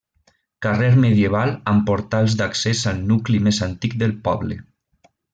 [0.65, 4.57] Carrer medieval amb portals d'accés al nucli més antic del poble.